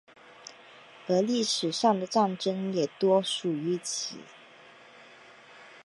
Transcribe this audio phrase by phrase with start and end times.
[1.07, 4.17] 而历史上的战争也多属于此。